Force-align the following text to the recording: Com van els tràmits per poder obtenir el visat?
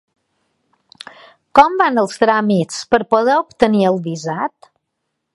Com 1.59 1.75
van 1.81 2.01
els 2.03 2.17
tràmits 2.23 2.79
per 2.95 3.01
poder 3.11 3.35
obtenir 3.43 3.83
el 3.91 4.01
visat? 4.07 4.71